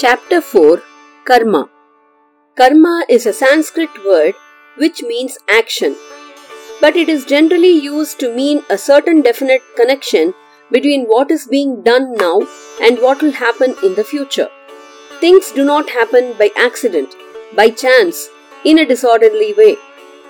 Chapter 0.00 0.40
4 0.40 0.82
Karma 1.26 1.68
Karma 2.56 3.04
is 3.06 3.26
a 3.26 3.34
Sanskrit 3.34 3.90
word 4.02 4.34
which 4.78 5.02
means 5.02 5.36
action, 5.56 5.94
but 6.80 6.96
it 6.96 7.10
is 7.10 7.26
generally 7.26 7.72
used 7.86 8.18
to 8.20 8.34
mean 8.34 8.62
a 8.70 8.78
certain 8.78 9.20
definite 9.20 9.60
connection 9.76 10.32
between 10.70 11.04
what 11.04 11.30
is 11.30 11.46
being 11.46 11.82
done 11.82 12.14
now 12.14 12.40
and 12.80 13.02
what 13.02 13.20
will 13.20 13.36
happen 13.40 13.74
in 13.82 13.94
the 13.94 14.08
future. 14.12 14.48
Things 15.20 15.50
do 15.50 15.66
not 15.66 15.90
happen 15.90 16.32
by 16.38 16.48
accident, 16.56 17.14
by 17.54 17.68
chance, 17.68 18.30
in 18.64 18.78
a 18.78 18.86
disorderly 18.86 19.52
way. 19.52 19.76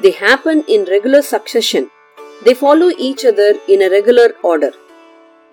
They 0.02 0.10
happen 0.10 0.64
in 0.66 0.90
regular 0.96 1.22
succession. 1.22 1.90
They 2.44 2.54
follow 2.54 2.90
each 2.98 3.24
other 3.24 3.54
in 3.68 3.82
a 3.82 3.90
regular 3.90 4.34
order. 4.42 4.72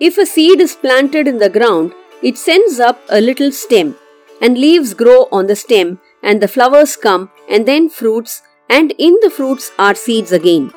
If 0.00 0.18
a 0.18 0.26
seed 0.26 0.60
is 0.60 0.74
planted 0.74 1.28
in 1.28 1.38
the 1.38 1.54
ground, 1.60 1.94
it 2.20 2.36
sends 2.36 2.80
up 2.80 3.00
a 3.10 3.20
little 3.20 3.52
stem 3.52 3.96
and 4.40 4.58
leaves 4.58 4.94
grow 4.94 5.28
on 5.32 5.46
the 5.46 5.56
stem, 5.56 5.98
and 6.22 6.40
the 6.40 6.48
flowers 6.48 6.96
come, 6.96 7.30
and 7.48 7.66
then 7.66 7.88
fruits, 7.88 8.42
and 8.68 8.92
in 8.98 9.16
the 9.22 9.30
fruits 9.30 9.70
are 9.78 9.94
seeds 9.94 10.32
again. 10.32 10.72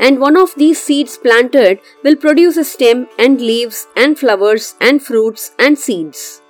And 0.00 0.18
one 0.18 0.36
of 0.36 0.54
these 0.56 0.82
seeds 0.82 1.16
planted 1.16 1.80
will 2.02 2.16
produce 2.16 2.56
a 2.56 2.64
stem 2.64 3.08
and 3.18 3.40
leaves 3.40 3.86
and 3.96 4.18
flowers 4.18 4.74
and 4.80 5.02
fruits 5.02 5.52
and 5.58 5.78
seeds. 5.78 6.42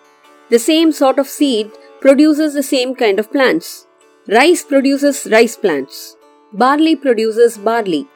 The 0.49 0.59
same 0.59 0.93
sort 0.93 1.19
of 1.19 1.27
seed 1.27 1.71
produces 2.01 2.55
the 2.55 2.63
same 2.63 2.95
kind 2.95 3.19
of 3.19 3.31
plants. 3.31 3.87
Rice 4.29 4.63
produces 4.63 5.27
rice 5.31 5.57
plants. 5.57 6.17
Barley 6.53 6.97
produces 6.97 7.59
barley. 7.59 8.07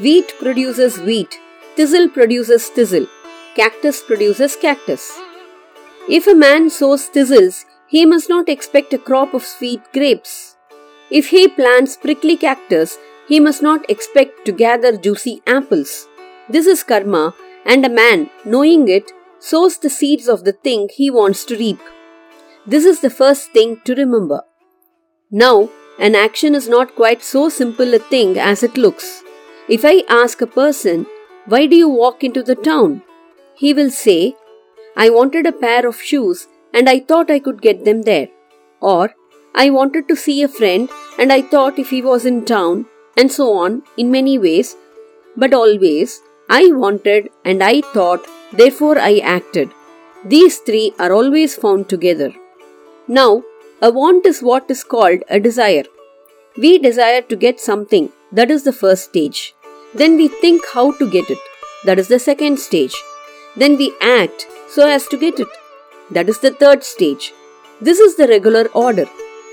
Wheat 0.00 0.32
produces 0.38 0.98
wheat. 0.98 1.38
Thistle 1.76 2.08
produces 2.08 2.68
thistle. 2.68 3.06
Cactus 3.54 4.02
produces 4.02 4.56
cactus. 4.56 5.18
If 6.08 6.26
a 6.26 6.34
man 6.34 6.68
sows 6.70 7.06
thistles, 7.06 7.64
he 7.86 8.04
must 8.06 8.28
not 8.28 8.48
expect 8.48 8.92
a 8.92 8.98
crop 8.98 9.34
of 9.34 9.44
sweet 9.44 9.80
grapes. 9.92 10.56
If 11.10 11.28
he 11.28 11.46
plants 11.46 11.96
prickly 11.96 12.36
cactus, 12.36 12.98
he 13.28 13.38
must 13.38 13.62
not 13.62 13.88
expect 13.90 14.44
to 14.46 14.52
gather 14.52 14.96
juicy 14.96 15.42
apples. 15.46 16.08
This 16.48 16.66
is 16.66 16.82
karma, 16.82 17.34
and 17.64 17.84
a 17.84 17.88
man, 17.88 18.30
knowing 18.44 18.88
it, 18.88 19.12
sows 19.38 19.78
the 19.78 19.90
seeds 19.90 20.28
of 20.28 20.44
the 20.44 20.52
thing 20.52 20.88
he 20.92 21.10
wants 21.10 21.44
to 21.44 21.56
reap. 21.56 21.80
This 22.66 22.84
is 22.84 23.00
the 23.00 23.10
first 23.10 23.52
thing 23.52 23.80
to 23.84 23.94
remember. 23.94 24.42
Now, 25.30 25.70
an 25.98 26.14
action 26.14 26.54
is 26.54 26.68
not 26.68 26.96
quite 26.96 27.22
so 27.22 27.48
simple 27.48 27.94
a 27.94 27.98
thing 27.98 28.38
as 28.38 28.62
it 28.62 28.76
looks. 28.76 29.22
If 29.68 29.84
I 29.84 30.04
ask 30.08 30.40
a 30.40 30.46
person, 30.46 31.06
Why 31.46 31.66
do 31.66 31.76
you 31.76 31.88
walk 31.88 32.22
into 32.22 32.42
the 32.42 32.54
town? 32.54 33.02
he 33.54 33.74
will 33.74 33.90
say, 33.90 34.34
I 34.96 35.10
wanted 35.10 35.46
a 35.46 35.52
pair 35.52 35.86
of 35.86 36.00
shoes 36.00 36.48
and 36.74 36.88
I 36.88 37.00
thought 37.00 37.30
I 37.30 37.38
could 37.38 37.62
get 37.62 37.84
them 37.84 38.02
there. 38.02 38.28
Or, 38.80 39.14
I 39.54 39.70
wanted 39.70 40.08
to 40.08 40.16
see 40.16 40.42
a 40.42 40.48
friend 40.48 40.88
and 41.18 41.32
I 41.32 41.42
thought 41.42 41.78
if 41.78 41.90
he 41.90 42.02
was 42.02 42.24
in 42.24 42.44
town, 42.44 42.86
and 43.16 43.30
so 43.30 43.52
on 43.54 43.82
in 43.96 44.10
many 44.10 44.38
ways. 44.38 44.76
But 45.36 45.54
always, 45.54 46.20
I 46.48 46.72
wanted 46.72 47.30
and 47.44 47.62
I 47.62 47.80
thought, 47.80 48.26
therefore 48.52 48.98
I 48.98 49.18
acted. 49.18 49.70
These 50.24 50.58
three 50.58 50.94
are 50.98 51.12
always 51.12 51.54
found 51.54 51.88
together. 51.88 52.32
Now, 53.08 53.42
a 53.80 53.90
want 53.90 54.26
is 54.26 54.42
what 54.42 54.70
is 54.70 54.84
called 54.84 55.22
a 55.28 55.40
desire. 55.40 55.84
We 56.56 56.78
desire 56.78 57.22
to 57.22 57.36
get 57.36 57.60
something, 57.60 58.10
that 58.30 58.50
is 58.50 58.64
the 58.64 58.72
first 58.72 59.04
stage. 59.04 59.54
Then 59.94 60.16
we 60.16 60.28
think 60.28 60.62
how 60.72 60.92
to 60.98 61.10
get 61.10 61.28
it, 61.30 61.38
that 61.84 61.98
is 61.98 62.08
the 62.08 62.18
second 62.18 62.58
stage. 62.58 62.94
Then 63.56 63.76
we 63.76 63.92
act 64.00 64.46
so 64.74 64.88
as 64.88 65.06
to 65.08 65.16
get 65.16 65.40
it. 65.40 65.48
That 66.10 66.28
is 66.28 66.40
the 66.40 66.52
third 66.62 66.84
stage. 66.84 67.32
This 67.80 67.98
is 67.98 68.16
the 68.16 68.28
regular 68.28 68.66
order. 68.86 69.06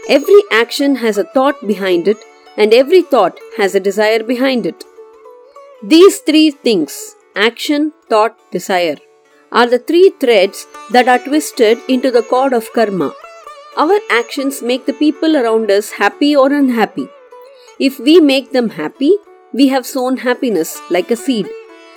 Every 0.07 0.41
action 0.51 0.95
has 0.97 1.17
a 1.17 1.29
thought 1.35 1.67
behind 1.67 2.07
it, 2.07 2.17
and 2.57 2.73
every 2.73 3.01
thought 3.01 3.39
has 3.57 3.75
a 3.75 3.85
desire 3.89 4.23
behind 4.23 4.65
it. 4.65 4.83
These 5.83 6.19
three 6.19 6.51
things 6.51 7.15
action, 7.35 7.93
thought, 8.09 8.37
desire 8.51 8.97
are 9.51 9.67
the 9.67 9.79
three 9.79 10.09
threads 10.19 10.67
that 10.91 11.07
are 11.07 11.19
twisted 11.19 11.79
into 11.87 12.11
the 12.11 12.21
cord 12.21 12.53
of 12.53 12.71
karma. 12.73 13.13
Our 13.77 13.99
actions 14.11 14.61
make 14.61 14.85
the 14.85 14.93
people 14.93 15.37
around 15.37 15.71
us 15.71 15.91
happy 15.91 16.35
or 16.35 16.51
unhappy. 16.51 17.07
If 17.79 17.99
we 17.99 18.19
make 18.19 18.51
them 18.51 18.69
happy, 18.69 19.15
we 19.53 19.69
have 19.69 19.85
sown 19.85 20.17
happiness 20.17 20.79
like 20.89 21.09
a 21.09 21.15
seed, 21.15 21.47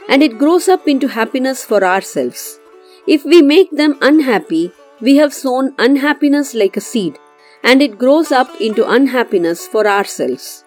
and 0.09 0.23
it 0.23 0.39
grows 0.39 0.69
up 0.69 0.89
into 0.89 1.09
happiness 1.09 1.65
for 1.65 1.85
ourselves. 1.85 2.59
If 3.07 3.25
we 3.25 3.43
make 3.43 3.71
them 3.73 3.99
unhappy, 4.01 4.73
we 5.01 5.17
have 5.17 5.35
sown 5.35 5.75
unhappiness 5.77 6.55
like 6.55 6.77
a 6.77 6.81
seed, 6.81 7.19
and 7.65 7.83
it 7.83 7.99
grows 7.99 8.31
up 8.31 8.49
into 8.61 8.89
unhappiness 8.89 9.67
for 9.67 9.87
ourselves. 9.87 10.65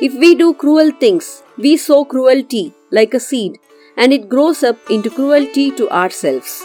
If 0.00 0.14
we 0.14 0.34
do 0.34 0.52
cruel 0.52 0.90
things, 0.90 1.42
we 1.56 1.78
sow 1.78 2.04
cruelty 2.04 2.74
like 2.90 3.14
a 3.14 3.20
seed, 3.20 3.58
and 3.96 4.12
it 4.12 4.28
grows 4.28 4.62
up 4.62 4.76
into 4.90 5.08
cruelty 5.08 5.70
to 5.70 5.88
ourselves. 5.90 6.62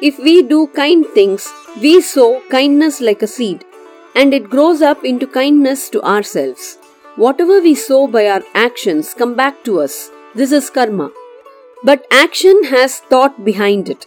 If 0.00 0.18
we 0.18 0.42
do 0.42 0.66
kind 0.68 1.06
things, 1.06 1.52
we 1.82 2.00
sow 2.00 2.42
kindness 2.50 3.02
like 3.02 3.22
a 3.22 3.26
seed, 3.26 3.64
and 4.14 4.32
it 4.32 4.48
grows 4.48 4.80
up 4.80 5.04
into 5.04 5.26
kindness 5.26 5.90
to 5.90 6.02
ourselves. 6.02 6.78
Whatever 7.16 7.60
we 7.60 7.74
sow 7.74 8.06
by 8.06 8.28
our 8.28 8.42
actions 8.54 9.12
come 9.12 9.34
back 9.34 9.62
to 9.64 9.80
us. 9.80 10.10
This 10.34 10.52
is 10.52 10.70
karma. 10.70 11.10
But 11.84 12.06
action 12.10 12.64
has 12.64 13.00
thought 13.00 13.44
behind 13.44 13.88
it. 13.88 14.06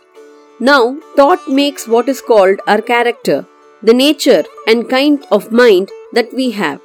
Now, 0.59 0.97
thought 1.15 1.47
makes 1.47 1.87
what 1.87 2.09
is 2.09 2.21
called 2.21 2.59
our 2.67 2.81
character, 2.81 3.45
the 3.81 3.93
nature 3.93 4.43
and 4.67 4.89
kind 4.89 5.25
of 5.31 5.51
mind 5.51 5.89
that 6.13 6.33
we 6.33 6.51
have. 6.51 6.81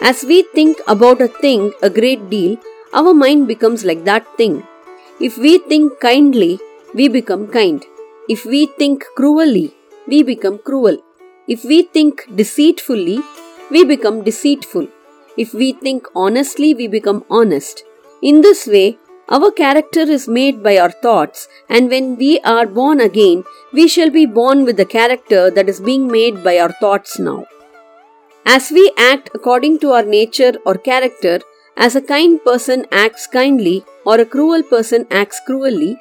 As 0.00 0.22
we 0.22 0.42
think 0.42 0.78
about 0.86 1.20
a 1.20 1.28
thing 1.28 1.72
a 1.82 1.90
great 1.90 2.30
deal, 2.30 2.58
our 2.94 3.12
mind 3.12 3.48
becomes 3.48 3.84
like 3.84 4.04
that 4.04 4.26
thing. 4.36 4.62
If 5.20 5.36
we 5.36 5.58
think 5.58 5.98
kindly, 5.98 6.60
we 6.94 7.08
become 7.08 7.48
kind. 7.48 7.84
If 8.28 8.44
we 8.44 8.66
think 8.66 9.04
cruelly, 9.16 9.74
we 10.06 10.22
become 10.22 10.58
cruel. 10.58 10.98
If 11.48 11.64
we 11.64 11.82
think 11.82 12.28
deceitfully, 12.36 13.20
we 13.70 13.84
become 13.84 14.22
deceitful. 14.22 14.86
If 15.36 15.52
we 15.54 15.72
think 15.72 16.06
honestly, 16.14 16.74
we 16.74 16.86
become 16.86 17.24
honest. 17.30 17.84
In 18.22 18.42
this 18.42 18.66
way, 18.66 18.98
our 19.30 19.50
character 19.50 20.00
is 20.00 20.26
made 20.26 20.62
by 20.62 20.78
our 20.78 20.90
thoughts, 20.90 21.48
and 21.68 21.90
when 21.90 22.16
we 22.16 22.40
are 22.40 22.66
born 22.66 23.00
again, 23.00 23.44
we 23.72 23.86
shall 23.86 24.10
be 24.10 24.24
born 24.24 24.64
with 24.64 24.76
the 24.78 24.86
character 24.86 25.50
that 25.50 25.68
is 25.68 25.80
being 25.80 26.08
made 26.08 26.42
by 26.42 26.58
our 26.58 26.72
thoughts 26.72 27.18
now. 27.18 27.46
As 28.46 28.70
we 28.70 28.90
act 28.96 29.30
according 29.34 29.80
to 29.80 29.92
our 29.92 30.02
nature 30.02 30.54
or 30.64 30.74
character, 30.76 31.40
as 31.76 31.94
a 31.94 32.00
kind 32.00 32.42
person 32.42 32.86
acts 32.90 33.26
kindly 33.26 33.84
or 34.06 34.18
a 34.18 34.24
cruel 34.24 34.62
person 34.62 35.06
acts 35.10 35.40
cruelly, 35.44 35.98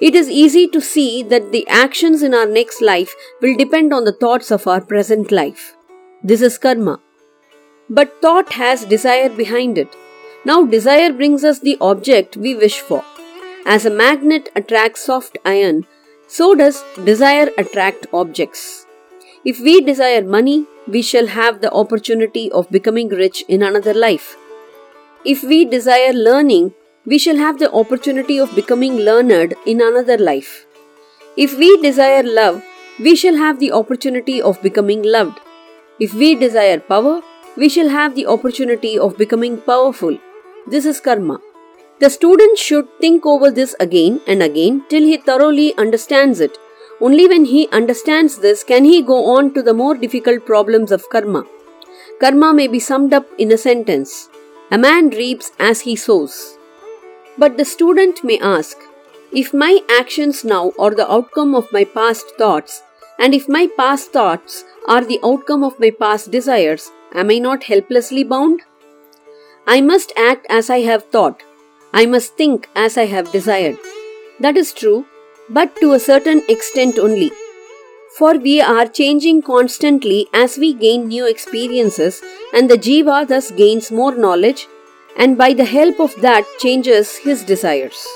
it 0.00 0.14
is 0.14 0.28
easy 0.28 0.68
to 0.68 0.80
see 0.80 1.22
that 1.22 1.52
the 1.52 1.66
actions 1.68 2.22
in 2.22 2.34
our 2.34 2.46
next 2.46 2.82
life 2.82 3.14
will 3.40 3.56
depend 3.56 3.92
on 3.92 4.04
the 4.04 4.12
thoughts 4.12 4.50
of 4.50 4.66
our 4.66 4.80
present 4.80 5.32
life. 5.32 5.74
This 6.22 6.42
is 6.42 6.58
karma. 6.58 7.00
But 7.88 8.20
thought 8.20 8.52
has 8.52 8.84
desire 8.84 9.28
behind 9.30 9.78
it. 9.78 9.94
Now, 10.48 10.64
desire 10.64 11.12
brings 11.12 11.42
us 11.42 11.58
the 11.58 11.76
object 11.80 12.36
we 12.36 12.54
wish 12.54 12.78
for. 12.78 13.04
As 13.66 13.84
a 13.84 13.90
magnet 13.90 14.48
attracts 14.54 15.04
soft 15.04 15.38
iron, 15.44 15.86
so 16.28 16.54
does 16.54 16.84
desire 17.04 17.48
attract 17.58 18.06
objects. 18.12 18.86
If 19.44 19.58
we 19.58 19.80
desire 19.80 20.22
money, 20.22 20.66
we 20.86 21.02
shall 21.02 21.26
have 21.26 21.60
the 21.60 21.72
opportunity 21.72 22.44
of 22.52 22.70
becoming 22.70 23.08
rich 23.08 23.44
in 23.48 23.64
another 23.64 23.92
life. 23.92 24.36
If 25.24 25.42
we 25.42 25.64
desire 25.64 26.12
learning, 26.12 26.74
we 27.04 27.18
shall 27.18 27.38
have 27.38 27.58
the 27.58 27.72
opportunity 27.72 28.38
of 28.38 28.54
becoming 28.54 28.98
learned 28.98 29.54
in 29.66 29.80
another 29.80 30.16
life. 30.16 30.64
If 31.36 31.58
we 31.58 31.76
desire 31.82 32.22
love, 32.22 32.62
we 33.00 33.16
shall 33.16 33.34
have 33.36 33.58
the 33.58 33.72
opportunity 33.72 34.40
of 34.40 34.62
becoming 34.62 35.02
loved. 35.02 35.40
If 35.98 36.14
we 36.14 36.36
desire 36.36 36.78
power, 36.78 37.20
we 37.56 37.68
shall 37.68 37.88
have 37.88 38.14
the 38.14 38.26
opportunity 38.26 38.96
of 38.96 39.18
becoming 39.18 39.60
powerful. 39.72 40.16
This 40.68 40.84
is 40.84 40.98
karma. 40.98 41.40
The 42.00 42.10
student 42.10 42.58
should 42.58 42.88
think 43.00 43.24
over 43.24 43.52
this 43.52 43.76
again 43.78 44.20
and 44.26 44.42
again 44.42 44.84
till 44.88 45.02
he 45.02 45.16
thoroughly 45.16 45.72
understands 45.78 46.40
it. 46.40 46.58
Only 47.00 47.28
when 47.28 47.44
he 47.44 47.68
understands 47.70 48.38
this 48.38 48.64
can 48.64 48.84
he 48.84 49.00
go 49.00 49.26
on 49.36 49.54
to 49.54 49.62
the 49.62 49.74
more 49.74 49.94
difficult 49.94 50.44
problems 50.44 50.90
of 50.90 51.08
karma. 51.08 51.44
Karma 52.20 52.52
may 52.52 52.66
be 52.66 52.80
summed 52.80 53.14
up 53.14 53.26
in 53.38 53.52
a 53.52 53.58
sentence 53.58 54.28
A 54.72 54.78
man 54.78 55.10
reaps 55.10 55.52
as 55.60 55.82
he 55.82 55.94
sows. 55.94 56.58
But 57.38 57.56
the 57.56 57.64
student 57.64 58.24
may 58.24 58.40
ask 58.40 58.76
If 59.32 59.54
my 59.54 59.80
actions 60.00 60.44
now 60.44 60.72
are 60.80 60.94
the 60.96 61.10
outcome 61.10 61.54
of 61.54 61.72
my 61.72 61.84
past 61.84 62.26
thoughts, 62.38 62.82
and 63.20 63.34
if 63.34 63.48
my 63.48 63.68
past 63.76 64.12
thoughts 64.12 64.64
are 64.88 65.04
the 65.04 65.20
outcome 65.24 65.62
of 65.62 65.78
my 65.78 65.90
past 65.90 66.32
desires, 66.32 66.90
am 67.12 67.30
I 67.30 67.38
not 67.38 67.64
helplessly 67.64 68.24
bound? 68.24 68.62
I 69.68 69.80
must 69.80 70.12
act 70.16 70.46
as 70.48 70.70
I 70.70 70.82
have 70.82 71.06
thought. 71.06 71.42
I 71.92 72.06
must 72.06 72.36
think 72.36 72.68
as 72.76 72.96
I 72.96 73.06
have 73.06 73.32
desired. 73.32 73.78
That 74.38 74.56
is 74.56 74.72
true, 74.72 75.06
but 75.48 75.74
to 75.80 75.92
a 75.92 75.98
certain 75.98 76.42
extent 76.48 77.00
only. 77.00 77.32
For 78.16 78.38
we 78.38 78.60
are 78.60 78.86
changing 78.86 79.42
constantly 79.42 80.28
as 80.32 80.56
we 80.56 80.72
gain 80.72 81.08
new 81.08 81.26
experiences, 81.26 82.22
and 82.54 82.70
the 82.70 82.78
Jiva 82.78 83.26
thus 83.26 83.50
gains 83.50 83.90
more 83.90 84.14
knowledge, 84.14 84.68
and 85.16 85.36
by 85.36 85.52
the 85.52 85.64
help 85.64 85.98
of 85.98 86.14
that 86.20 86.46
changes 86.60 87.16
his 87.16 87.42
desires. 87.42 88.06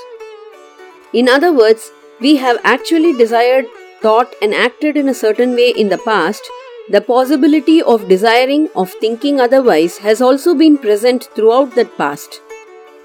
In 1.12 1.28
other 1.28 1.52
words, 1.52 1.90
we 2.20 2.36
have 2.36 2.60
actually 2.62 3.12
desired, 3.12 3.66
thought, 4.00 4.32
and 4.40 4.54
acted 4.54 4.96
in 4.96 5.08
a 5.08 5.14
certain 5.14 5.54
way 5.56 5.70
in 5.70 5.88
the 5.88 5.98
past, 5.98 6.42
the 6.90 7.00
possibility 7.00 7.80
of 7.82 8.08
desiring, 8.08 8.68
of 8.74 8.92
thinking 8.94 9.40
otherwise, 9.40 9.98
has 9.98 10.20
also 10.20 10.54
been 10.56 10.76
present 10.76 11.28
throughout 11.36 11.72
that 11.76 11.96
past. 11.96 12.40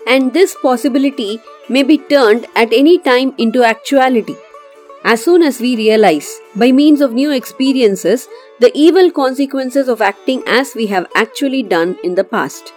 And 0.08 0.34
this 0.34 0.56
possibility 0.60 1.40
may 1.70 1.84
be 1.84 2.00
turned 2.00 2.48
at 2.56 2.74
any 2.74 2.98
time 2.98 3.36
into 3.38 3.64
actuality. 3.64 4.36
As 5.04 5.24
soon 5.24 5.44
as 5.44 5.60
we 5.60 5.76
realize, 5.76 6.40
by 6.56 6.72
means 6.72 7.00
of 7.00 7.14
new 7.14 7.30
experiences, 7.30 8.28
the 8.60 8.72
evil 8.74 9.12
consequences 9.12 9.88
of 9.88 10.02
acting 10.02 10.42
as 10.48 10.74
we 10.74 10.88
have 10.88 11.06
actually 11.16 11.62
done 11.62 11.96
in 12.04 12.16
the 12.16 12.24
past. 12.24 12.74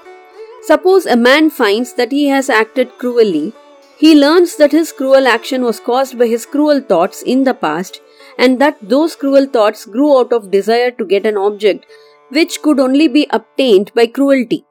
Suppose 0.60 1.06
a 1.06 1.16
man 1.16 1.48
finds 1.48 1.94
that 1.94 2.12
he 2.12 2.28
has 2.28 2.50
acted 2.50 2.98
cruelly, 2.98 3.54
he 3.96 4.14
learns 4.14 4.56
that 4.56 4.72
his 4.72 4.92
cruel 4.92 5.26
action 5.26 5.62
was 5.62 5.80
caused 5.80 6.18
by 6.18 6.26
his 6.26 6.44
cruel 6.44 6.82
thoughts 6.82 7.22
in 7.22 7.44
the 7.44 7.54
past 7.54 8.02
and 8.38 8.60
that 8.60 8.78
those 8.80 9.16
cruel 9.16 9.46
thoughts 9.46 9.84
grew 9.84 10.16
out 10.18 10.32
of 10.32 10.50
desire 10.50 10.90
to 10.92 11.04
get 11.04 11.26
an 11.26 11.36
object 11.36 11.84
which 12.30 12.62
could 12.62 12.78
only 12.78 13.08
be 13.08 13.26
obtained 13.30 13.92
by 13.94 14.06
cruelty. 14.06 14.64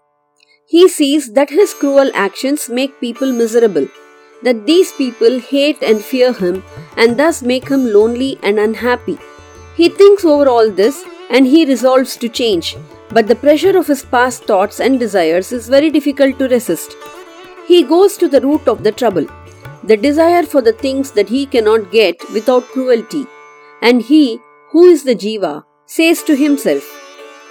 He 0.68 0.88
sees 0.88 1.34
that 1.34 1.50
his 1.50 1.74
cruel 1.74 2.12
actions 2.14 2.70
make 2.70 3.00
people 3.00 3.32
miserable, 3.32 3.88
that 4.44 4.66
these 4.66 4.92
people 4.92 5.40
hate 5.40 5.82
and 5.82 6.02
fear 6.02 6.34
him 6.34 6.64
and 6.96 7.18
thus 7.18 7.42
make 7.42 7.68
him 7.68 7.92
lonely 7.92 8.38
and 8.44 8.60
unhappy. 8.60 9.18
He 9.76 9.90
thinks 9.90 10.26
over 10.26 10.48
all 10.48 10.72
this 10.72 11.04
and 11.30 11.46
he 11.46 11.66
resolves 11.66 12.16
to 12.18 12.30
change, 12.30 12.76
but 13.10 13.28
the 13.28 13.36
pressure 13.36 13.78
of 13.78 13.88
his 13.88 14.04
past 14.04 14.44
thoughts 14.46 14.80
and 14.80 15.00
desires 15.00 15.52
is 15.52 15.68
very 15.68 15.90
difficult 15.90 16.38
to 16.40 16.48
resist. 16.48 16.96
He 17.68 17.84
goes 17.84 18.18
to 18.18 18.28
the 18.28 18.42
root 18.42 18.68
of 18.68 18.84
the 18.84 18.92
trouble, 18.92 19.28
the 19.84 19.98
desire 19.98 20.44
for 20.44 20.62
the 20.62 20.74
things 20.74 21.12
that 21.12 21.30
he 21.30 21.46
cannot 21.46 21.92
get 21.92 22.18
without 22.32 22.64
cruelty 22.66 23.26
and 23.82 24.02
he, 24.02 24.40
who 24.72 24.86
is 24.86 25.04
the 25.04 25.16
Jiva, 25.16 25.64
says 25.86 26.24
to 26.24 26.36
himself, 26.36 26.84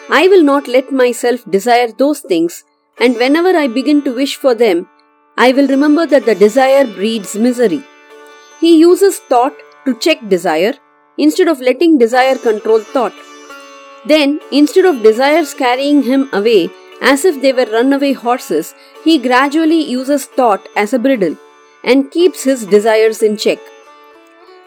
I 0.09 0.29
will 0.29 0.43
not 0.43 0.69
let 0.69 0.93
myself 0.93 1.45
desire 1.51 1.89
those 1.89 2.21
things, 2.21 2.65
and 2.99 3.17
whenever 3.17 3.57
I 3.57 3.67
begin 3.67 4.03
to 4.03 4.15
wish 4.15 4.37
for 4.37 4.55
them, 4.55 4.89
I 5.37 5.53
will 5.53 5.67
remember 5.67 6.07
that 6.07 6.25
the 6.25 6.35
desire 6.35 6.87
breeds 6.87 7.35
misery. 7.35 7.83
He 8.61 8.79
uses 8.79 9.19
thought 9.19 9.55
to 9.85 9.99
check 9.99 10.29
desire 10.29 10.75
instead 11.19 11.49
of 11.49 11.61
letting 11.61 11.99
desire 11.99 12.37
control 12.37 12.81
thought. 12.81 13.13
Then, 14.07 14.41
instead 14.53 14.85
of 14.85 15.03
desires 15.03 15.53
carrying 15.55 16.03
him 16.05 16.29
away 16.33 16.71
as 17.03 17.25
if 17.25 17.43
they 17.43 17.53
were 17.53 17.67
runaway 17.67 18.13
horses, 18.13 18.75
he 19.05 19.19
gradually 19.19 19.83
uses 19.83 20.27
thought 20.27 20.69
as 20.77 20.93
a 20.93 20.99
bridle 20.99 21.37
and 21.85 22.11
keeps 22.11 22.45
his 22.45 22.65
desires 22.65 23.23
in 23.23 23.37
check. 23.37 23.59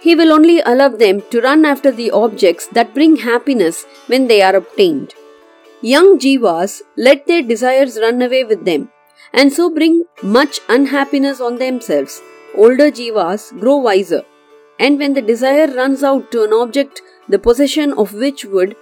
He 0.02 0.16
will 0.16 0.32
only 0.32 0.62
allow 0.62 0.90
them 0.90 1.22
to 1.32 1.42
run 1.42 1.66
after 1.66 1.92
the 1.92 2.12
objects 2.12 2.68
that 2.68 2.94
bring 2.94 3.18
happiness 3.18 3.86
when 4.08 4.28
they 4.28 4.42
are 4.42 4.56
obtained. 4.56 5.14
Young 5.82 6.18
jivas 6.20 6.82
let 6.98 7.28
their 7.28 7.42
desires 7.42 7.98
run 8.00 8.22
away 8.22 8.44
with 8.44 8.66
them 8.66 8.90
and 9.34 9.52
so 9.54 9.70
bring 9.70 10.04
much 10.24 10.60
unhappiness 10.70 11.40
on 11.40 11.58
themselves. 11.58 12.22
Older 12.56 12.92
jivas 12.92 13.58
grow 13.60 13.78
wiser, 13.78 14.24
and 14.80 14.98
when 14.98 15.14
the 15.14 15.22
desire 15.22 15.68
runs 15.68 16.04
out 16.04 16.32
to 16.32 16.44
an 16.44 16.54
object 16.54 17.02
the 17.28 17.40
possession 17.40 17.94
of 17.94 18.14
which 18.14 18.46
would, 18.46 18.76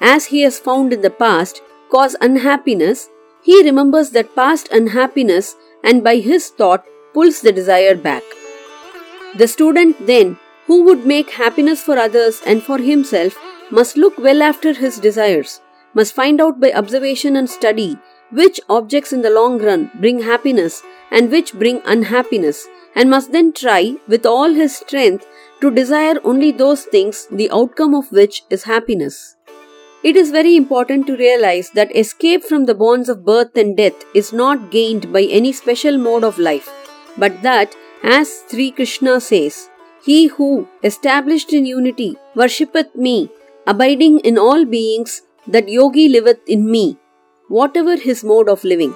as 0.00 0.26
he 0.26 0.42
has 0.42 0.58
found 0.58 0.92
in 0.92 1.02
the 1.02 1.10
past, 1.10 1.62
cause 1.90 2.16
unhappiness, 2.20 3.08
he 3.42 3.62
remembers 3.62 4.10
that 4.10 4.34
past 4.34 4.68
unhappiness 4.72 5.56
and 5.84 6.02
by 6.02 6.16
his 6.16 6.48
thought 6.48 6.84
pulls 7.12 7.40
the 7.40 7.52
desire 7.52 7.94
back. 7.94 8.22
The 9.36 9.48
student 9.48 10.06
then 10.06 10.38
who 10.72 10.84
would 10.84 11.04
make 11.04 11.32
happiness 11.38 11.82
for 11.86 11.98
others 12.02 12.36
and 12.46 12.62
for 12.66 12.78
himself 12.78 13.34
must 13.78 13.98
look 14.02 14.18
well 14.26 14.42
after 14.42 14.72
his 14.72 14.98
desires, 15.06 15.60
must 15.92 16.14
find 16.14 16.40
out 16.40 16.58
by 16.58 16.72
observation 16.72 17.36
and 17.36 17.50
study 17.54 17.98
which 18.30 18.58
objects 18.70 19.12
in 19.12 19.20
the 19.20 19.34
long 19.38 19.58
run 19.58 19.90
bring 20.00 20.22
happiness 20.22 20.82
and 21.10 21.30
which 21.30 21.52
bring 21.52 21.82
unhappiness, 21.84 22.66
and 22.94 23.10
must 23.10 23.32
then 23.32 23.52
try 23.52 23.96
with 24.08 24.24
all 24.24 24.54
his 24.60 24.74
strength 24.74 25.26
to 25.60 25.70
desire 25.70 26.14
only 26.24 26.50
those 26.50 26.84
things 26.94 27.26
the 27.30 27.50
outcome 27.50 27.94
of 27.94 28.10
which 28.10 28.44
is 28.48 28.64
happiness. 28.64 29.36
It 30.02 30.16
is 30.16 30.30
very 30.30 30.56
important 30.56 31.06
to 31.08 31.18
realize 31.18 31.68
that 31.80 31.94
escape 31.94 32.44
from 32.44 32.64
the 32.64 32.78
bonds 32.84 33.10
of 33.10 33.26
birth 33.26 33.58
and 33.58 33.76
death 33.76 34.06
is 34.14 34.32
not 34.32 34.70
gained 34.70 35.12
by 35.12 35.24
any 35.24 35.52
special 35.52 35.98
mode 35.98 36.24
of 36.24 36.38
life, 36.38 36.72
but 37.18 37.42
that, 37.42 37.76
as 38.02 38.32
Sri 38.48 38.70
Krishna 38.70 39.20
says, 39.20 39.68
he 40.04 40.26
who, 40.26 40.68
established 40.82 41.52
in 41.52 41.64
unity, 41.66 42.16
worshippeth 42.34 42.94
me, 42.94 43.30
abiding 43.66 44.18
in 44.20 44.38
all 44.38 44.64
beings, 44.64 45.22
that 45.46 45.68
yogi 45.68 46.08
liveth 46.08 46.40
in 46.46 46.70
me, 46.70 46.98
whatever 47.48 47.96
his 47.96 48.24
mode 48.24 48.48
of 48.48 48.64
living. 48.64 48.94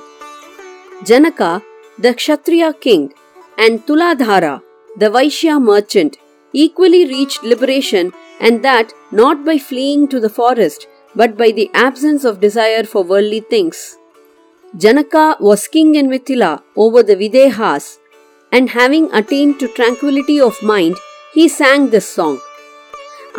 Janaka, 1.05 1.62
the 1.99 2.14
Kshatriya 2.14 2.75
king, 2.75 3.12
and 3.58 3.81
Tuladhara, 3.87 4.62
the 4.97 5.11
Vaishya 5.11 5.62
merchant, 5.62 6.17
equally 6.53 7.05
reached 7.06 7.43
liberation, 7.43 8.12
and 8.41 8.64
that 8.64 8.93
not 9.12 9.44
by 9.44 9.59
fleeing 9.59 10.09
to 10.09 10.20
the 10.20 10.29
forest, 10.29 10.87
but 11.14 11.37
by 11.37 11.50
the 11.50 11.70
absence 11.73 12.25
of 12.25 12.41
desire 12.41 12.85
for 12.85 13.02
worldly 13.02 13.41
things. 13.41 13.97
Janaka 14.76 15.37
was 15.41 15.69
king 15.69 15.94
in 15.94 16.09
Mithila 16.09 16.62
over 16.76 17.02
the 17.02 17.17
Videhas 17.17 17.99
and 18.56 18.70
having 18.70 19.06
attained 19.20 19.58
to 19.61 19.69
tranquility 19.79 20.41
of 20.41 20.61
mind, 20.75 20.97
he 21.37 21.47
sang 21.47 21.88
this 21.91 22.08
song 22.19 22.37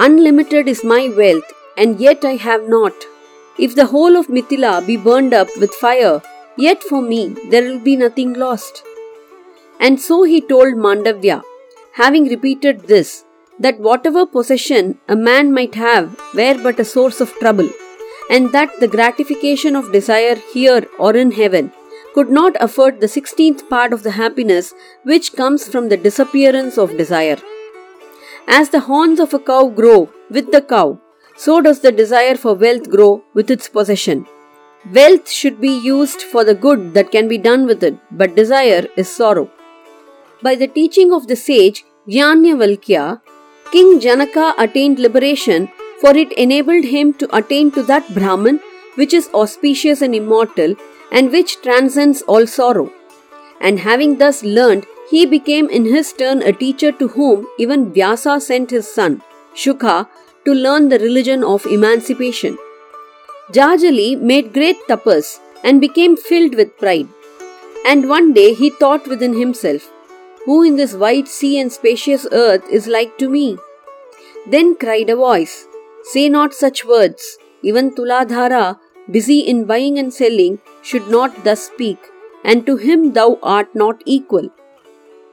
Unlimited 0.06 0.68
is 0.74 0.84
my 0.84 1.04
wealth, 1.19 1.54
and 1.75 2.00
yet 2.00 2.25
I 2.31 2.34
have 2.48 2.68
not. 2.74 2.94
If 3.58 3.74
the 3.80 3.88
whole 3.94 4.16
of 4.19 4.28
Mithila 4.28 4.74
be 4.90 4.98
burned 5.06 5.34
up 5.34 5.48
with 5.62 5.80
fire, 5.86 6.22
yet 6.66 6.84
for 6.90 7.02
me 7.02 7.22
there 7.50 7.64
will 7.68 7.80
be 7.80 7.96
nothing 7.96 8.34
lost. 8.44 8.84
And 9.80 10.00
so 10.00 10.22
he 10.22 10.40
told 10.52 10.75
Mandavya, 10.86 11.42
having 11.94 12.28
repeated 12.36 12.81
this, 12.94 13.25
that 13.60 13.80
whatever 13.80 14.27
possession 14.27 15.00
a 15.08 15.15
man 15.15 15.51
might 15.51 15.74
have 15.88 16.15
were 16.36 16.58
but 16.62 16.80
a 16.80 16.91
source 16.94 17.20
of 17.22 17.34
trouble, 17.39 17.72
and 18.30 18.51
that 18.51 18.80
the 18.80 18.94
gratification 18.96 19.75
of 19.75 19.91
desire 19.91 20.38
here 20.53 20.86
or 21.00 21.15
in 21.15 21.32
heaven 21.32 21.72
could 22.17 22.29
not 22.36 22.55
afford 22.65 23.00
the 23.00 23.07
sixteenth 23.15 23.59
part 23.71 23.93
of 23.95 24.01
the 24.03 24.13
happiness 24.19 24.74
which 25.09 25.33
comes 25.39 25.67
from 25.74 25.89
the 25.89 25.97
disappearance 26.05 26.77
of 26.83 26.97
desire. 27.01 27.38
As 28.59 28.71
the 28.71 28.79
horns 28.86 29.19
of 29.25 29.36
a 29.36 29.39
cow 29.50 29.65
grow 29.81 30.00
with 30.38 30.51
the 30.55 30.62
cow, 30.71 30.88
so 31.36 31.62
does 31.62 31.81
the 31.81 31.91
desire 31.91 32.36
for 32.43 32.53
wealth 32.63 32.89
grow 32.95 33.12
with 33.36 33.51
its 33.55 33.69
possession. 33.69 34.25
Wealth 34.97 35.29
should 35.29 35.62
be 35.62 35.74
used 35.89 36.21
for 36.31 36.43
the 36.43 36.55
good 36.65 36.93
that 36.95 37.12
can 37.12 37.27
be 37.27 37.38
done 37.38 37.67
with 37.67 37.83
it, 37.83 37.95
but 38.09 38.36
desire 38.36 38.88
is 38.95 39.13
sorrow. 39.13 39.47
By 40.41 40.55
the 40.55 40.67
teaching 40.79 41.13
of 41.13 41.27
the 41.27 41.36
sage 41.36 41.86
Yajnavalkya, 42.07 43.21
King 43.71 44.00
Janaka 44.00 44.53
attained 44.57 44.97
liberation, 44.97 45.69
for 46.01 46.17
it 46.17 46.31
enabled 46.33 46.86
him 46.86 47.13
to 47.21 47.36
attain 47.36 47.69
to 47.71 47.83
that 47.83 48.13
Brahman 48.15 48.59
which 48.95 49.13
is 49.13 49.29
auspicious 49.36 50.01
and 50.01 50.15
immortal, 50.15 50.75
and 51.12 51.32
which 51.32 51.62
transcends 51.62 52.22
all 52.24 52.46
sorrow. 52.48 52.92
And 53.62 53.80
having 53.80 54.18
thus 54.18 54.44
learned, 54.44 54.86
he 55.10 55.26
became 55.26 55.70
in 55.70 55.86
his 55.86 56.14
turn 56.14 56.42
a 56.42 56.52
teacher 56.52 56.92
to 56.92 57.08
whom 57.08 57.48
even 57.58 57.94
Vyasa 57.94 58.40
sent 58.42 58.72
his 58.72 58.94
son, 58.94 59.22
Shuka, 59.56 60.08
to 60.46 60.54
learn 60.54 60.90
the 60.90 61.00
religion 61.00 61.44
of 61.44 61.66
emancipation. 61.66 62.58
Jajali 63.52 64.20
made 64.20 64.54
great 64.54 64.78
tapas 64.88 65.40
and 65.64 65.80
became 65.80 66.18
filled 66.18 66.56
with 66.56 66.78
pride. 66.78 67.08
And 67.86 68.10
one 68.10 68.34
day 68.34 68.54
he 68.54 68.70
thought 68.70 69.08
within 69.08 69.34
himself, 69.34 69.90
Who 70.46 70.64
in 70.64 70.76
this 70.76 70.94
wide 70.94 71.28
sea 71.28 71.60
and 71.60 71.72
spacious 71.72 72.28
earth 72.32 72.68
is 72.70 72.88
like 72.88 73.18
to 73.20 73.30
me? 73.30 73.58
Then 74.46 74.76
cried 74.76 75.10
a 75.10 75.16
voice, 75.16 75.68
Say 76.04 76.30
not 76.30 76.54
such 76.54 76.86
words. 76.86 77.38
Even 77.62 77.92
Tuladhara, 77.92 78.80
busy 79.10 79.40
in 79.40 79.66
buying 79.66 79.98
and 80.00 80.14
selling, 80.14 80.60
should 80.82 81.08
not 81.10 81.44
thus 81.44 81.64
speak, 81.64 81.98
and 82.44 82.66
to 82.66 82.78
him 82.78 83.14
thou 83.14 83.40
art 83.42 83.74
not 83.76 84.02
equal. 84.06 84.50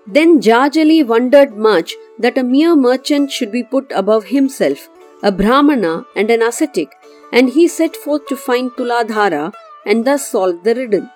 Then 0.06 0.40
Jajali 0.40 1.06
wondered 1.06 1.56
much 1.56 1.94
that 2.18 2.38
a 2.38 2.42
mere 2.42 2.76
merchant 2.76 3.32
should 3.32 3.50
be 3.50 3.62
put 3.62 3.90
above 3.94 4.26
himself, 4.26 4.88
a 5.22 5.32
Brahmana 5.32 6.04
and 6.14 6.30
an 6.30 6.42
ascetic, 6.42 6.90
and 7.32 7.50
he 7.50 7.66
set 7.66 7.96
forth 7.96 8.26
to 8.26 8.36
find 8.36 8.70
Tuladhara 8.72 9.52
and 9.86 10.04
thus 10.04 10.28
solve 10.28 10.62
the 10.62 10.74
riddle. 10.74 11.08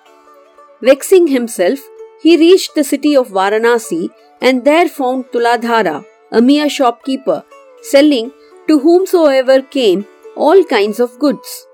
Vexing 0.81 1.27
himself, 1.27 1.79
he 2.21 2.37
reached 2.37 2.75
the 2.75 2.83
city 2.83 3.15
of 3.15 3.29
Varanasi 3.29 4.09
and 4.41 4.65
there 4.65 4.89
found 4.89 5.25
Tuladhara, 5.25 6.05
a 6.31 6.41
mere 6.41 6.69
shopkeeper, 6.69 7.43
selling 7.81 8.31
to 8.67 8.79
whomsoever 8.79 9.61
came 9.61 10.05
all 10.35 10.63
kinds 10.63 10.99
of 10.99 11.17
goods. 11.19 11.67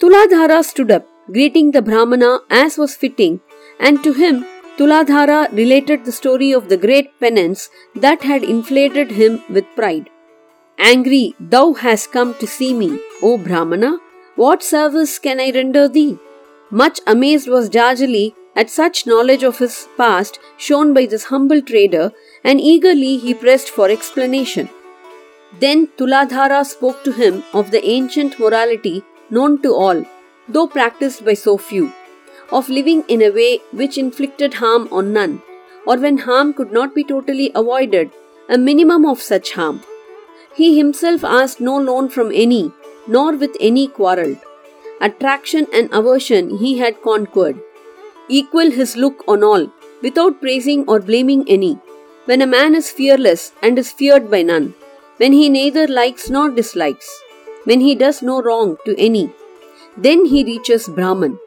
Tuladhara 0.00 0.62
stood 0.62 0.92
up, 0.92 1.06
greeting 1.32 1.72
the 1.72 1.82
Brahmana 1.82 2.38
as 2.48 2.78
was 2.78 2.94
fitting, 2.94 3.40
and 3.80 4.02
to 4.04 4.12
him 4.12 4.44
Tuladhara 4.76 5.52
related 5.52 6.04
the 6.04 6.12
story 6.12 6.52
of 6.52 6.68
the 6.68 6.76
great 6.76 7.18
penance 7.18 7.68
that 7.96 8.22
had 8.22 8.44
inflated 8.44 9.10
him 9.10 9.42
with 9.50 9.64
pride. 9.74 10.08
Angry, 10.78 11.34
thou 11.40 11.72
hast 11.72 12.12
come 12.12 12.34
to 12.34 12.46
see 12.46 12.72
me, 12.72 13.00
O 13.22 13.36
Brahmana. 13.38 13.98
What 14.36 14.62
service 14.62 15.18
can 15.18 15.40
I 15.40 15.50
render 15.50 15.88
thee? 15.88 16.16
Much 16.70 17.00
amazed 17.08 17.48
was 17.48 17.68
Jajali 17.68 18.34
at 18.54 18.70
such 18.70 19.04
knowledge 19.04 19.42
of 19.42 19.58
his 19.58 19.88
past 19.96 20.38
shown 20.56 20.94
by 20.94 21.06
this 21.06 21.24
humble 21.24 21.60
trader, 21.60 22.12
and 22.44 22.60
eagerly 22.60 23.16
he 23.18 23.34
pressed 23.34 23.68
for 23.68 23.90
explanation. 23.90 24.68
Then 25.58 25.88
Tuladhara 25.96 26.64
spoke 26.64 27.02
to 27.02 27.10
him 27.10 27.42
of 27.52 27.72
the 27.72 27.84
ancient 27.84 28.38
morality 28.38 29.02
known 29.30 29.60
to 29.62 29.74
all, 29.74 30.04
though 30.48 30.66
practiced 30.66 31.24
by 31.24 31.34
so 31.34 31.56
few 31.56 31.92
of 32.50 32.68
living 32.68 33.04
in 33.08 33.22
a 33.22 33.30
way 33.30 33.60
which 33.72 33.98
inflicted 33.98 34.54
harm 34.54 34.88
on 34.90 35.12
none, 35.12 35.42
or 35.86 35.96
when 35.98 36.18
harm 36.18 36.52
could 36.52 36.72
not 36.72 36.94
be 36.94 37.04
totally 37.04 37.50
avoided, 37.54 38.10
a 38.48 38.56
minimum 38.56 39.04
of 39.04 39.20
such 39.20 39.52
harm. 39.52 39.82
He 40.54 40.76
himself 40.76 41.24
asked 41.24 41.60
no 41.60 41.78
loan 41.78 42.08
from 42.08 42.32
any, 42.34 42.72
nor 43.06 43.36
with 43.36 43.56
any 43.60 43.88
quarreled. 43.88 44.38
Attraction 45.00 45.66
and 45.72 45.88
aversion 45.92 46.58
he 46.58 46.78
had 46.78 47.02
conquered. 47.02 47.60
Equal 48.28 48.70
his 48.70 48.96
look 48.96 49.22
on 49.28 49.44
all, 49.44 49.70
without 50.02 50.40
praising 50.40 50.84
or 50.88 51.00
blaming 51.00 51.44
any. 51.48 51.78
When 52.24 52.42
a 52.42 52.46
man 52.46 52.74
is 52.74 52.90
fearless 52.90 53.52
and 53.62 53.78
is 53.78 53.92
feared 53.92 54.30
by 54.30 54.42
none, 54.42 54.74
when 55.18 55.32
he 55.32 55.48
neither 55.48 55.86
likes 55.86 56.28
nor 56.28 56.50
dislikes, 56.50 57.08
when 57.67 57.79
he 57.79 57.95
does 57.95 58.21
no 58.21 58.41
wrong 58.41 58.77
to 58.85 58.95
any, 58.99 59.31
then 59.97 60.25
he 60.25 60.43
reaches 60.43 60.87
Brahman. 60.87 61.37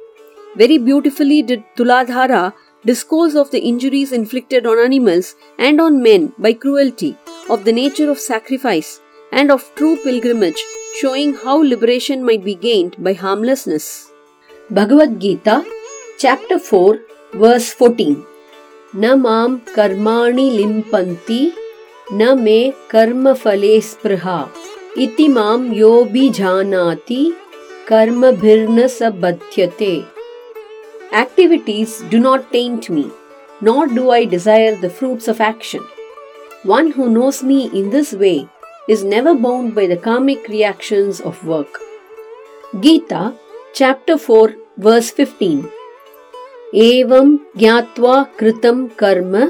Very 0.57 0.79
beautifully 0.79 1.43
did 1.43 1.65
Tuladhara 1.77 2.53
discourse 2.85 3.35
of 3.35 3.51
the 3.51 3.61
injuries 3.61 4.13
inflicted 4.13 4.67
on 4.67 4.79
animals 4.79 5.35
and 5.59 5.81
on 5.81 6.03
men 6.03 6.33
by 6.39 6.53
cruelty, 6.53 7.17
of 7.51 7.65
the 7.65 7.73
nature 7.73 8.11
of 8.11 8.19
sacrifice, 8.19 9.01
and 9.33 9.51
of 9.51 9.71
true 9.75 9.97
pilgrimage, 10.05 10.63
showing 11.01 11.35
how 11.35 11.63
liberation 11.63 12.25
might 12.25 12.45
be 12.45 12.55
gained 12.55 12.97
by 13.03 13.13
harmlessness. 13.13 14.11
Bhagavad 14.71 15.21
Gita, 15.21 15.65
chapter 16.19 16.59
4, 16.59 17.01
verse 17.35 17.73
14. 17.73 18.25
न 18.95 19.13
मां 19.21 19.57
कर्माणि 19.75 20.51
लिम्पन्ति 20.51 21.41
न 22.13 22.39
मे 22.41 22.73
कर्मफले 22.91 23.81
स्पृहा 23.81 24.39
इति 24.98 25.28
माम 25.28 25.72
यो 25.74 26.04
भी 26.04 26.30
जानाति 26.30 27.34
कर्म 27.88 28.30
भिर्न 28.32 28.88
सबध्यते 28.88 29.92
activities 31.14 31.94
do 32.12 32.18
not 32.18 32.50
taint 32.52 32.90
me 32.92 33.06
not 33.64 33.92
do 33.92 34.10
I 34.12 34.26
desire 34.26 34.80
the 34.82 34.90
fruits 34.90 35.30
of 35.30 35.42
action 35.44 35.86
one 36.66 36.92
who 36.98 37.08
knows 37.08 37.44
me 37.44 37.62
in 37.74 37.90
this 37.90 38.14
way 38.14 38.34
is 38.90 39.06
never 39.08 39.34
bound 39.40 39.74
by 39.74 39.88
the 39.88 40.00
karmic 40.02 40.50
reactions 40.50 41.22
of 41.22 41.46
work 41.46 41.80
Gita 42.76 43.32
chapter 43.76 44.16
four 44.18 44.56
verse 44.80 45.14
15 45.20 45.64
एवं 46.76 47.36
ज्ञात्वा 47.58 48.22
कृतम 48.40 48.86
कर्म, 49.00 49.46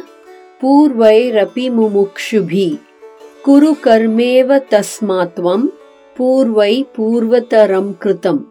पूर्वैरपि 0.62 1.69
मुमुक्षुभिः। 1.69 2.90
कुरु 3.45 3.73
कर्मेव 3.87 4.57
तस्मात्वं 4.73 5.66
पूर्वै 6.19 6.75
पूर्वतरं 6.97 7.93
कृतम् 8.02 8.45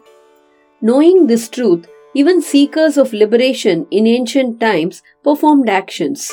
Knowing 0.81 1.27
this 1.27 1.49
truth, 1.49 1.87
even 2.13 2.41
seekers 2.41 2.97
of 2.97 3.13
liberation 3.13 3.87
in 3.89 4.05
ancient 4.07 4.59
times 4.59 5.01
performed 5.23 5.69
actions. 5.69 6.31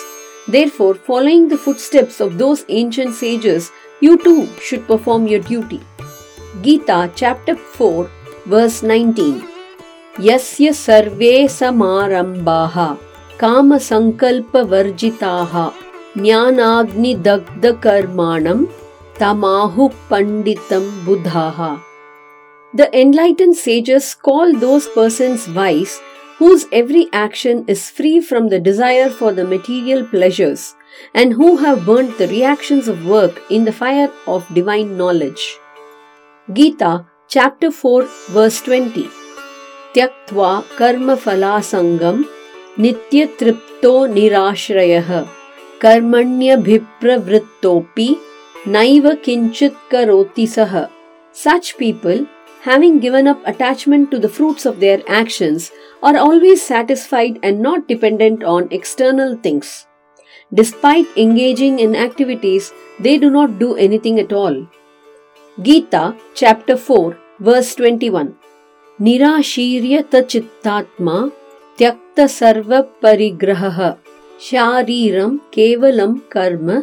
Therefore, 0.48 0.94
following 0.94 1.48
the 1.48 1.56
footsteps 1.56 2.20
of 2.20 2.36
those 2.38 2.64
ancient 2.68 3.14
sages, 3.14 3.70
you 4.00 4.18
too 4.18 4.48
should 4.60 4.86
perform 4.86 5.26
your 5.26 5.40
duty. 5.40 5.80
Gita 6.60 7.10
chapter 7.14 7.54
4 7.56 8.10
verse 8.46 8.82
19 8.82 9.42
Yasya 10.18 10.74
sarve 10.74 11.48
samarambaha 11.58 12.98
kama 13.38 13.76
sankalpa 13.76 14.62
varjitaha 14.72 15.72
ಜ್ಞಾನಾಗ್ನಿದಗ್ಧಕರ್ಮಾಣಂ 16.19 18.61
tamahu 19.19 19.91
panditam 20.09 20.85
buddhaha. 21.05 21.79
The 22.73 22.87
enlightened 23.01 23.55
sages 23.55 24.15
call 24.27 24.53
those 24.53 24.87
persons 24.87 25.47
wise 25.49 25.99
whose 26.39 26.65
every 26.71 27.07
action 27.11 27.65
is 27.67 27.89
free 27.89 28.19
from 28.19 28.49
the 28.49 28.59
desire 28.59 29.09
for 29.09 29.31
the 29.37 29.45
material 29.53 30.03
pleasures 30.05 30.75
and 31.13 31.33
who 31.33 31.57
have 31.57 31.85
burnt 31.85 32.17
the 32.19 32.27
reactions 32.27 32.87
of 32.87 33.05
work 33.05 33.41
in 33.49 33.65
the 33.65 33.71
fire 33.71 34.11
of 34.27 34.53
divine 34.59 34.95
knowledge. 34.99 35.57
Gita 36.53 37.05
chapter 37.27 37.71
4 37.71 38.03
verse 38.35 38.61
20 38.61 39.09
Tyaktva 39.95 40.51
karma 40.77 41.17
phala 41.25 41.55
sangam 41.71 42.23
nitya 42.85 43.25
tripto 43.39 43.95
nirashrayah 44.19 45.36
कर्मण्यभिप्रवृत्तोऽपि 45.82 48.08
नैव 48.76 49.04
किञ्चित् 49.24 49.84
करोति 49.90 50.46
सः 50.56 50.74
Such 51.34 51.78
people 51.78 52.18
having 52.62 53.00
given 53.00 53.26
up 53.26 53.40
attachment 53.44 54.10
to 54.10 54.18
the 54.20 54.28
fruits 54.28 54.64
of 54.64 54.78
their 54.78 55.02
actions, 55.08 55.72
are 56.02 56.16
always 56.16 56.64
satisfied 56.64 57.38
and 57.42 57.60
not 57.60 57.88
dependent 57.88 58.44
on 58.44 58.68
external 58.70 59.36
things. 59.36 59.86
Despite 60.54 61.06
engaging 61.16 61.80
in 61.80 61.96
activities, 61.96 62.72
they 63.00 63.18
do 63.18 63.30
not 63.30 63.58
do 63.58 63.74
anything 63.74 64.20
at 64.20 64.32
all. 64.32 64.68
Gita 65.60 66.14
chapter 66.34 66.76
4 66.76 67.18
verse 67.40 67.74
21 67.74 68.32
निराशीर्य 69.00 70.00
तचित्तात्मा 70.12 71.14
त्यक्त 71.78 72.20
सर्व 72.30 72.80
परिग्रहः 73.02 73.80
शारीरम 74.41 75.37
केवलम 75.53 76.13
कर्म 76.31 76.81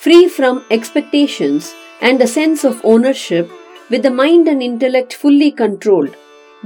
free 0.00 0.26
from 0.26 0.60
expectations 0.72 1.74
and 2.02 2.22
a 2.22 2.26
sense 2.26 2.64
of 2.66 2.86
ownership 2.86 3.50
with 3.90 4.02
the 4.02 4.12
mind 4.12 4.48
intellect 4.48 5.14
fully 5.14 5.50
controlled 5.50 6.10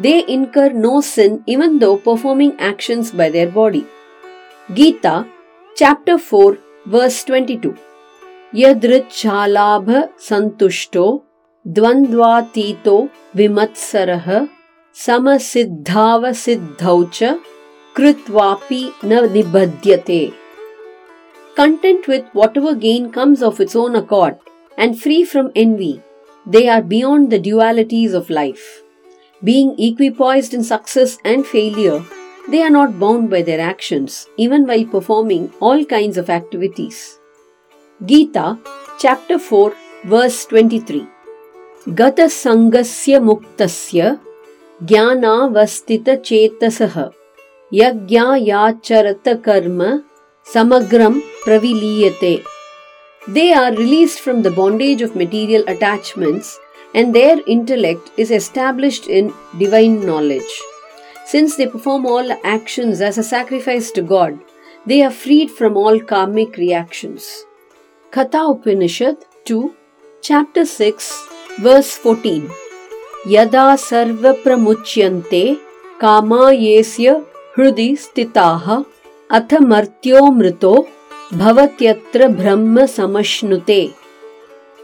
they 0.00 0.18
incur 0.18 0.72
no 0.72 1.00
sin 1.00 1.38
even 1.48 1.78
though 1.78 1.94
performing 1.96 2.52
actions 2.60 3.14
by 3.14 3.30
their 3.30 3.50
body 3.50 3.82
Gita 4.68 5.24
chapter 5.76 6.16
4 6.32 6.56
verse 6.88 7.24
two 7.26 7.74
यदृच्छालाभ 8.54 9.90
संतुष्टो 10.20 11.24
द्वंद्वातीतो 11.66 13.08
विमत्सरः 13.36 14.46
समसिद्धावसिद्धौ 15.05 16.97
च 17.13 17.37
कृत्वापि 17.97 18.83
न 19.05 19.23
निबध्यते 19.33 20.21
content 21.57 22.07
with 22.07 22.25
whatever 22.39 22.75
gain 22.75 23.11
comes 23.11 23.41
of 23.41 23.59
its 23.59 23.75
own 23.75 23.95
accord, 23.95 24.35
and 24.77 24.99
free 25.03 25.23
from 25.31 25.51
envy. 25.55 26.01
They 26.45 26.69
are 26.73 26.83
beyond 26.83 27.31
the 27.31 27.39
dualities 27.39 28.13
of 28.13 28.29
life. 28.29 28.65
Being 29.43 29.71
equipoised 29.87 30.53
in 30.53 30.63
success 30.63 31.17
and 31.25 31.45
failure, 31.45 32.03
they 32.47 32.61
are 32.61 32.69
not 32.69 32.99
bound 32.99 33.31
by 33.31 33.41
their 33.41 33.59
actions, 33.59 34.27
even 34.37 34.67
while 34.67 34.85
performing 34.85 35.51
all 35.59 35.83
kinds 35.83 36.17
of 36.17 36.29
activities. 36.29 37.19
Gita, 38.05 38.59
chapter 38.99 39.39
4, 39.39 39.73
verse 40.05 40.45
23. 40.45 41.07
Gata 41.95 42.29
sangasya 42.37 43.19
muktasya 43.31 44.19
ज्ञानावस्थितचेतसः 44.89 46.95
यज्ञायाचरत 47.73 49.27
कर्म 49.45 49.81
Samagram 50.51 51.21
Praviliyate. 51.43 52.45
They 53.27 53.51
are 53.51 53.71
released 53.71 54.21
from 54.21 54.43
the 54.43 54.51
bondage 54.51 55.01
of 55.01 55.13
material 55.13 55.65
attachments 55.67 56.57
and 56.95 57.13
their 57.13 57.41
intellect 57.47 58.11
is 58.15 58.31
established 58.31 59.07
in 59.07 59.33
divine 59.59 60.05
knowledge. 60.05 60.61
Since 61.25 61.57
they 61.57 61.67
perform 61.67 62.05
all 62.05 62.31
actions 62.45 63.01
as 63.01 63.17
a 63.17 63.23
sacrifice 63.23 63.91
to 63.91 64.01
God, 64.01 64.39
they 64.85 65.01
are 65.01 65.11
freed 65.11 65.51
from 65.51 65.75
all 65.75 65.99
karmic 65.99 66.55
reactions. 66.55 67.43
Katha 68.11 68.51
Upanishad 68.51 69.17
2, 69.43 69.75
Chapter 70.21 70.65
6, 70.65 71.27
verse 71.59 71.97
14. 71.97 72.49
Sarva 73.26 74.34
pramuchyante 74.42 75.58
kama 76.00 76.52
yesya 76.52 77.24
hrudi 77.56 77.96
stitaha 77.96 78.84
अथ 79.36 79.52
मर्त्यो 79.72 80.20
मृतो 80.38 80.72
Bhavatyatra 81.40 82.26
Brahma 82.38 82.82
Samashnute. 82.82 83.94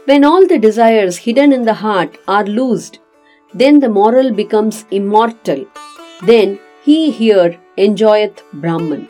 When 0.05 0.23
all 0.25 0.47
the 0.47 0.57
desires 0.57 1.17
hidden 1.17 1.53
in 1.53 1.63
the 1.65 1.75
heart 1.75 2.17
are 2.27 2.45
loosed, 2.45 2.97
then 3.53 3.79
the 3.79 3.89
moral 3.89 4.31
becomes 4.33 4.85
immortal. 4.89 5.65
Then 6.23 6.57
he 6.83 7.11
here 7.11 7.59
enjoyeth 7.77 8.41
Brahman. 8.51 9.07